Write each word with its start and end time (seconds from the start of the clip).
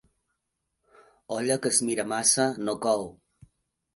Olla 1.35 1.57
que 1.65 1.71
es 1.75 1.81
mira 1.89 2.05
massa 2.13 2.47
no 2.65 2.75
cou. 2.87 3.05